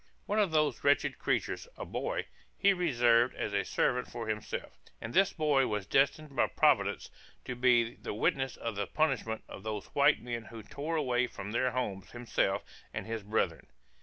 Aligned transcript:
One 0.25 0.39
of 0.39 0.49
those 0.49 0.83
wretched 0.83 1.19
creatures, 1.19 1.67
a 1.77 1.85
boy, 1.85 2.25
he 2.57 2.73
reserved 2.73 3.35
as 3.35 3.53
a 3.53 3.63
servant 3.63 4.07
for 4.07 4.27
himself; 4.27 4.75
and 4.99 5.13
this 5.13 5.31
boy 5.31 5.67
was 5.67 5.85
destined 5.85 6.35
by 6.35 6.47
Providence 6.47 7.11
to 7.45 7.53
be 7.55 7.93
the 7.97 8.15
witness 8.15 8.57
of 8.57 8.75
the 8.75 8.87
punishment 8.87 9.43
of 9.47 9.61
those 9.61 9.85
white 9.93 10.19
men 10.19 10.45
who 10.45 10.63
tore 10.63 10.95
away 10.95 11.27
from 11.27 11.51
their 11.51 11.69
homes 11.69 12.09
himself 12.09 12.63
and 12.91 13.05
his 13.05 13.21
brethren. 13.21 13.67